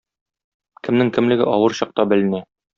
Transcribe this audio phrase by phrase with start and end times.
[0.87, 2.45] Кемнең кемлеге авыр чакта беленә.